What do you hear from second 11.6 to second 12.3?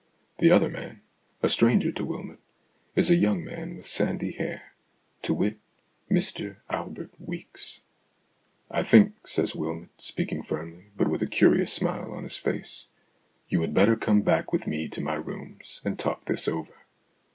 smile on